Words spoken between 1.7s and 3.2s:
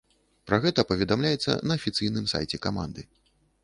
афіцыйным сайце каманды.